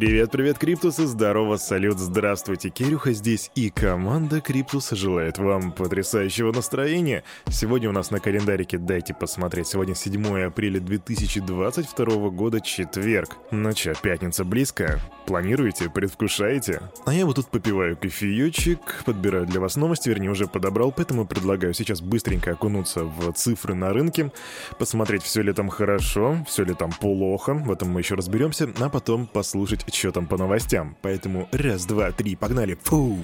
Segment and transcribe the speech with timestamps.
[0.00, 7.22] Привет, привет, Криптусы, здорово, салют, здравствуйте, Кирюха здесь, и команда Криптуса желает вам потрясающего настроения.
[7.50, 13.36] Сегодня у нас на календарике, дайте посмотреть, сегодня 7 апреля 2022 года, четверг.
[13.50, 14.98] Ну чё, пятница близко?
[15.30, 16.82] Планируете, предвкушаете?
[17.04, 21.72] А я вот тут попиваю кофеечек, подбираю для вас новости, вернее уже подобрал, поэтому предлагаю
[21.72, 24.32] сейчас быстренько окунуться в цифры на рынке,
[24.76, 28.88] посмотреть, все ли там хорошо, все ли там плохо, в этом мы еще разберемся, а
[28.88, 30.96] потом послушать что там по новостям.
[31.00, 32.76] Поэтому раз, два, три, погнали.
[32.82, 33.16] Фу!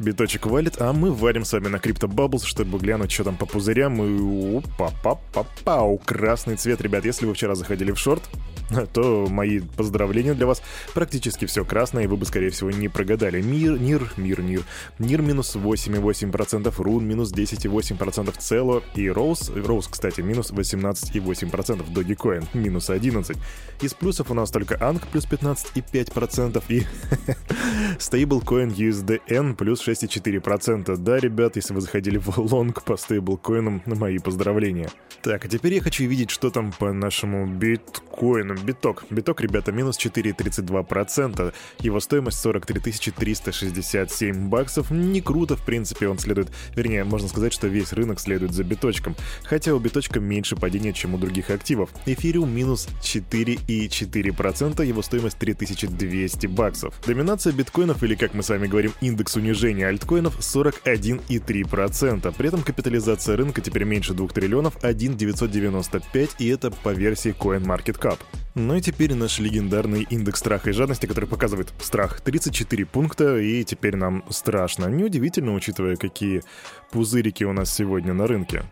[0.00, 3.44] Биточек валит, а мы варим с вами на Crypto Bubbles, чтобы глянуть, что там по
[3.44, 4.02] пузырям.
[4.02, 5.98] И опа-па-па-пау.
[5.98, 7.04] Красный цвет, ребят.
[7.04, 8.22] Если вы вчера заходили в шорт,
[8.94, 10.62] то мои поздравления для вас.
[10.94, 13.42] Практически все красное, и вы бы, скорее всего, не прогадали.
[13.42, 14.62] Мир, Near, Мир, Near.
[14.98, 19.50] Near минус 8,8%, Rune минус 10,8%, Celo и Rose.
[19.50, 23.36] Rose, кстати, минус 18,8%, Dogecoin минус 11%.
[23.82, 26.80] Из плюсов у нас только Анг плюс 15,5% и
[27.98, 30.96] Stablecoin USDN плюс 6,4%.
[30.96, 34.90] Да, ребят, если вы заходили в лонг по стейблкоинам, мои поздравления.
[35.22, 39.04] Так, а теперь я хочу видеть, что там по нашему биткоину биток.
[39.10, 41.52] Биток, ребята, минус 4,32%.
[41.80, 44.90] Его стоимость 43 367 баксов.
[44.90, 46.48] Не круто, в принципе, он следует...
[46.74, 49.14] Вернее, можно сказать, что весь рынок следует за биточком.
[49.44, 51.90] Хотя у биточка меньше падения, чем у других активов.
[52.06, 56.94] Эфириум минус 4,4%, его стоимость 3200 баксов.
[57.06, 62.34] Доминация биткоинов, или как мы с вами говорим, индекс унижения альткоинов 41,3%.
[62.36, 68.18] При этом капитализация рынка теперь меньше 2 триллионов, 1 995, и это по версии CoinMarketCap.
[68.54, 73.62] Ну и теперь наш легендарный индекс страха и жадности, который показывает страх 34 пункта, и
[73.64, 74.86] теперь нам страшно.
[74.86, 76.42] Неудивительно, учитывая, какие
[76.90, 78.64] пузырики у нас сегодня на рынке.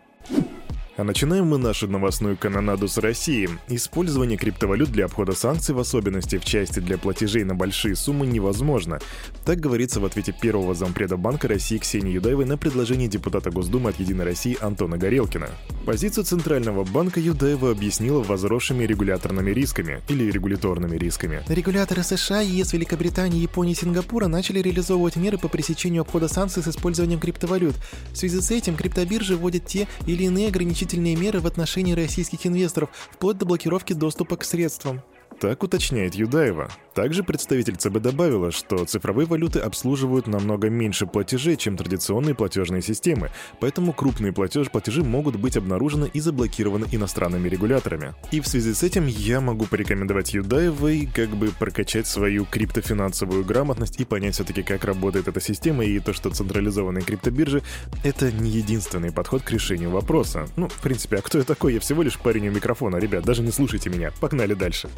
[0.98, 3.48] А начинаем мы нашу новостную канонаду с России.
[3.68, 8.98] Использование криптовалют для обхода санкций, в особенности в части для платежей на большие суммы, невозможно.
[9.44, 14.00] Так говорится в ответе первого зампреда Банка России Ксении Юдаевой на предложение депутата Госдумы от
[14.00, 15.50] «Единой России» Антона Горелкина.
[15.86, 21.44] Позицию Центрального банка Юдаева объяснила возросшими регуляторными рисками или регуляторными рисками.
[21.46, 26.68] Регуляторы США, ЕС, Великобритании, Японии и Сингапура начали реализовывать меры по пресечению обхода санкций с
[26.68, 27.76] использованием криптовалют.
[28.12, 32.46] В связи с этим криптобиржи вводят те или иные ограничения ограничительные меры в отношении российских
[32.46, 35.02] инвесторов, вплоть до блокировки доступа к средствам.
[35.40, 36.68] Так уточняет Юдаева.
[36.94, 43.30] Также представитель ЦБ добавила, что цифровые валюты обслуживают намного меньше платежей, чем традиционные платежные системы,
[43.60, 48.14] поэтому крупные платеж, платежи могут быть обнаружены и заблокированы иностранными регуляторами.
[48.32, 54.00] И в связи с этим я могу порекомендовать Юдаевой как бы прокачать свою криптофинансовую грамотность
[54.00, 57.62] и понять все-таки, как работает эта система и то, что централизованные криптобиржи—
[58.02, 60.48] это не единственный подход к решению вопроса.
[60.56, 61.74] Ну, в принципе, а кто я такой?
[61.74, 62.96] Я всего лишь парень у микрофона.
[62.96, 64.10] Ребят, даже не слушайте меня.
[64.20, 64.88] Погнали дальше.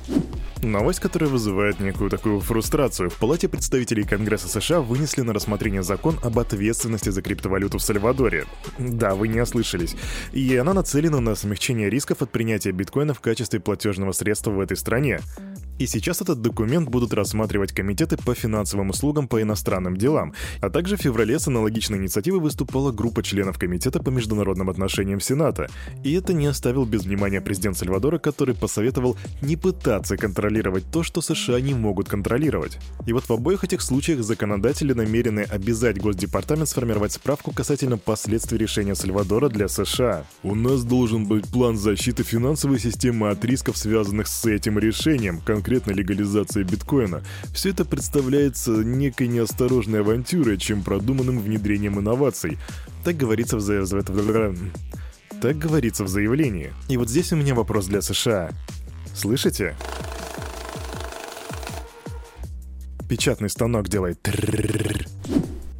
[0.62, 3.08] Новость, которая вызывает некую такую фрустрацию.
[3.08, 8.44] В Палате представителей Конгресса США вынесли на рассмотрение закон об ответственности за криптовалюту в Сальвадоре.
[8.78, 9.96] Да, вы не ослышались.
[10.32, 14.76] И она нацелена на смягчение рисков от принятия биткоина в качестве платежного средства в этой
[14.76, 15.20] стране.
[15.80, 20.34] И сейчас этот документ будут рассматривать комитеты по финансовым услугам по иностранным делам.
[20.60, 25.70] А также в феврале с аналогичной инициативой выступала группа членов комитета по международным отношениям Сената.
[26.04, 31.22] И это не оставил без внимания президент Сальвадора, который посоветовал не пытаться контролировать то, что
[31.22, 32.76] США не могут контролировать.
[33.06, 38.94] И вот в обоих этих случаях законодатели намерены обязать Госдепартамент сформировать справку касательно последствий решения
[38.94, 40.26] Сальвадора для США.
[40.42, 45.69] У нас должен быть план защиты финансовой системы от рисков, связанных с этим решением, конкретно
[45.70, 47.22] конкретно легализация биткоина,
[47.54, 52.58] все это представляется некой неосторожной авантюрой, чем продуманным внедрением инноваций.
[53.04, 54.02] Так говорится в, за...
[55.40, 56.72] так говорится в заявлении.
[56.88, 58.50] И вот здесь у меня вопрос для США.
[59.14, 59.76] Слышите?
[63.08, 64.20] Печатный станок делает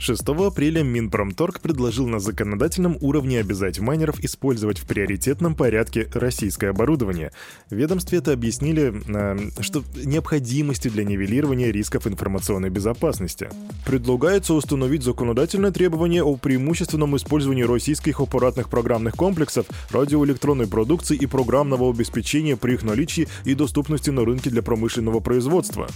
[0.01, 7.33] 6 апреля Минпромторг предложил на законодательном уровне обязать майнеров использовать в приоритетном порядке российское оборудование.
[7.69, 13.51] Ведомстве это объяснили, э, что необходимостью для нивелирования рисков информационной безопасности.
[13.85, 21.91] Предлагается установить законодательное требование о преимущественном использовании российских аппаратных программных комплексов, радиоэлектронной продукции и программного
[21.91, 25.89] обеспечения при их наличии и доступности на рынке для промышленного производства.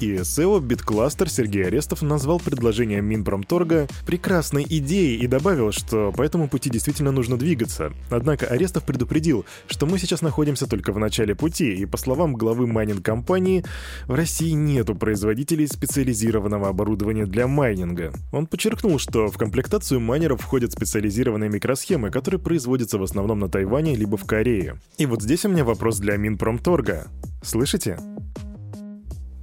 [0.00, 6.48] И СЭО Биткластер Сергей Арестов назвал предложение Минпромторга прекрасной идеей и добавил, что по этому
[6.48, 7.92] пути действительно нужно двигаться.
[8.10, 12.66] Однако Арестов предупредил, что мы сейчас находимся только в начале пути, и по словам главы
[12.66, 13.64] майнинг-компании,
[14.06, 18.12] в России нету производителей специализированного оборудования для майнинга.
[18.32, 23.94] Он подчеркнул, что в комплектацию майнеров входят специализированные микросхемы, которые производятся в основном на Тайване
[23.94, 24.80] либо в Корее.
[24.98, 27.06] И вот здесь у меня вопрос для Минпромторга.
[27.42, 27.98] Слышите?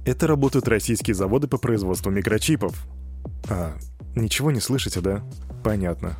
[0.04, 2.86] Это работают российские заводы по производству микрочипов.
[3.48, 3.76] А,
[4.16, 5.22] ничего не слышите, да?
[5.62, 6.16] Понятно.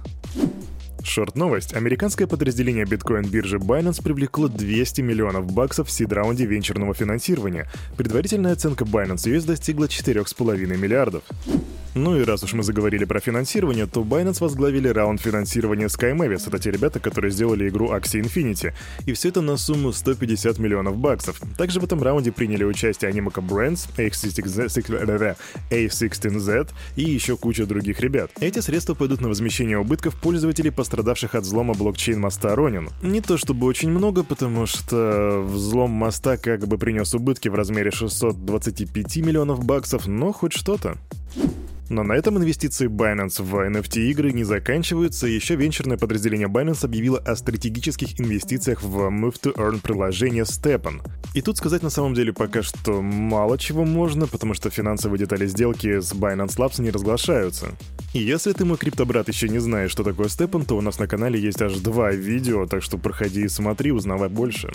[1.02, 1.74] Шорт-новость.
[1.74, 7.68] Американское подразделение биткоин-биржи Binance привлекло 200 миллионов баксов в сид-раунде венчурного финансирования.
[7.96, 11.24] Предварительная оценка Binance US достигла 4,5 миллиардов.
[11.94, 16.48] Ну и раз уж мы заговорили про финансирование, то Binance возглавили раунд финансирования Sky Mavis.
[16.48, 18.72] Это те ребята, которые сделали игру Axie Infinity.
[19.04, 21.38] И все это на сумму 150 миллионов баксов.
[21.58, 25.36] Также в этом раунде приняли участие Animoca Brands, A16Z,
[25.70, 28.30] A16Z и еще куча других ребят.
[28.40, 32.88] Эти средства пойдут на возмещение убытков пользователей, пострадавших от взлома блокчейн моста Ронин.
[33.02, 37.90] Не то чтобы очень много, потому что взлом моста как бы принес убытки в размере
[37.90, 40.96] 625 миллионов баксов, но хоть что-то.
[41.92, 45.26] Но на этом инвестиции Binance в NFT-игры не заканчиваются.
[45.26, 51.02] Еще венчурное подразделение Binance объявило о стратегических инвестициях в Move to Earn приложение Stepan.
[51.34, 55.46] И тут сказать на самом деле пока что мало чего можно, потому что финансовые детали
[55.46, 57.72] сделки с Binance Labs не разглашаются.
[58.14, 61.06] И если ты, мой криптобрат, еще не знаешь, что такое Stepan, то у нас на
[61.06, 64.72] канале есть аж два видео, так что проходи и смотри, узнавай больше.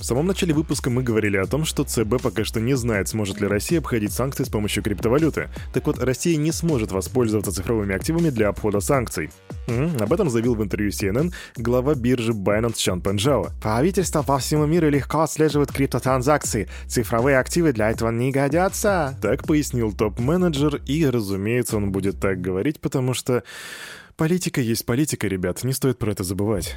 [0.00, 3.38] В самом начале выпуска мы говорили о том, что ЦБ пока что не знает, сможет
[3.42, 5.50] ли Россия обходить санкции с помощью криптовалюты.
[5.74, 9.30] Так вот, Россия не сможет воспользоваться цифровыми активами для обхода санкций.
[9.68, 13.50] Угу, об этом заявил в интервью CNN глава биржи Binance Чан Пенджао.
[13.60, 16.70] Правительство по всему миру легко отслеживает криптотранзакции.
[16.86, 19.18] Цифровые активы для этого не годятся.
[19.20, 23.42] Так пояснил топ-менеджер, и, разумеется, он будет так говорить, потому что
[24.20, 26.76] Политика есть политика, ребят, не стоит про это забывать.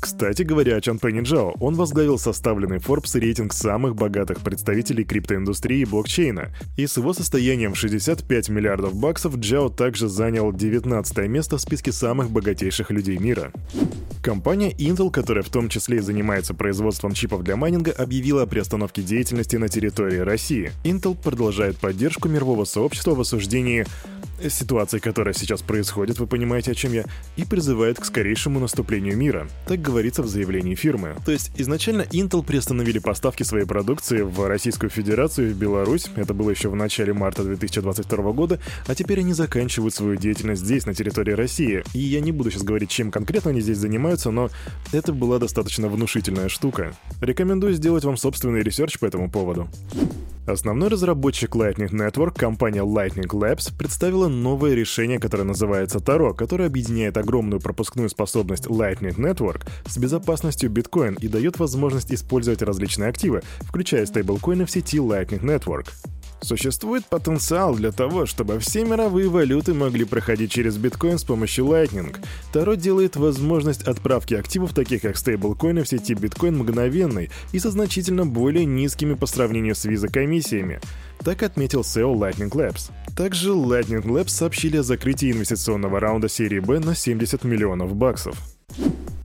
[0.00, 5.84] Кстати говоря о Чанпэне Джао, он возглавил составленный Forbes рейтинг самых богатых представителей криптоиндустрии и
[5.84, 6.54] блокчейна.
[6.76, 11.90] И с его состоянием в 65 миллиардов баксов Джао также занял 19 место в списке
[11.90, 13.52] самых богатейших людей мира.
[14.22, 19.02] Компания Intel, которая в том числе и занимается производством чипов для майнинга, объявила о приостановке
[19.02, 20.70] деятельности на территории России.
[20.84, 23.86] Intel продолжает поддержку мирового сообщества в осуждении
[24.48, 27.04] ситуации, которая сейчас происходит, вы понимаете, о чем я,
[27.36, 29.48] и призывает к скорейшему наступлению мира.
[29.66, 31.16] Так говорится в заявлении фирмы.
[31.24, 36.34] То есть изначально Intel приостановили поставки своей продукции в Российскую Федерацию и в Беларусь, это
[36.34, 40.94] было еще в начале марта 2022 года, а теперь они заканчивают свою деятельность здесь, на
[40.94, 41.82] территории России.
[41.94, 44.50] И я не буду сейчас говорить, чем конкретно они здесь занимаются, но
[44.92, 46.94] это была достаточно внушительная штука.
[47.20, 49.68] Рекомендую сделать вам собственный research по этому поводу.
[50.46, 57.16] Основной разработчик Lightning Network, компания Lightning Labs, представила новое решение, которое называется Taro, которое объединяет
[57.16, 64.06] огромную пропускную способность Lightning Network с безопасностью биткоин и дает возможность использовать различные активы, включая
[64.06, 65.88] стейблкоины в сети Lightning Network.
[66.42, 72.16] Существует потенциал для того, чтобы все мировые валюты могли проходить через биткоин с помощью Lightning.
[72.52, 78.26] Таро делает возможность отправки активов, таких как стейблкоины в сети биткоин мгновенной и со значительно
[78.26, 80.80] более низкими по сравнению с виза комиссиями.
[81.22, 82.90] Так отметил SEO Lightning Labs.
[83.14, 88.36] Также Lightning Labs сообщили о закрытии инвестиционного раунда серии B на 70 миллионов баксов.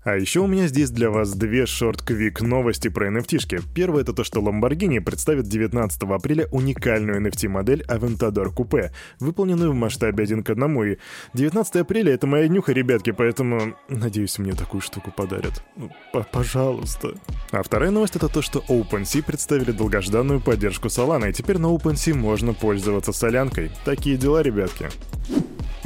[0.05, 3.61] А еще у меня здесь для вас две шорт-квик новости про NFT-шки.
[3.73, 10.25] Первое это то, что Lamborghini представит 19 апреля уникальную NFT-модель Aventador Coupe, выполненную в масштабе
[10.25, 10.83] 1 к 1.
[10.83, 10.97] И
[11.33, 15.63] 19 апреля это моя днюха, ребятки, поэтому надеюсь, мне такую штуку подарят.
[15.75, 15.89] Ну,
[16.31, 17.15] пожалуйста.
[17.49, 22.13] А вторая новость это то, что OpenSea представили долгожданную поддержку Solana, и теперь на OpenSea
[22.13, 23.71] можно пользоваться солянкой.
[23.85, 24.87] Такие дела, ребятки.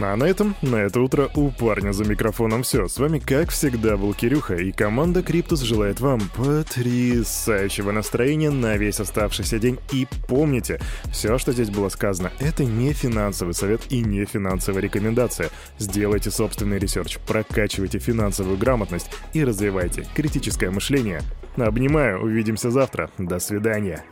[0.02, 2.88] А на этом, на это утро у парня за микрофоном все.
[2.88, 9.00] С вами, как всегда, был Кирюха, и команда Криптус желает вам потрясающего настроения на весь
[9.00, 9.78] оставшийся день.
[9.92, 10.80] И помните,
[11.12, 15.50] все, что здесь было сказано, это не финансовый совет и не финансовая рекомендация.
[15.78, 21.22] Сделайте собственный research, прокачивайте финансовую грамотность и развивайте критическое мышление.
[21.58, 23.10] Обнимаю, увидимся завтра.
[23.18, 24.06] До свидания.